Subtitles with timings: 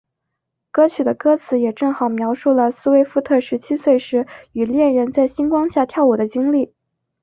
[0.71, 6.73] 歌曲的歌词也正好描述了斯威夫特十七岁时与恋人在星光下跳舞的经历。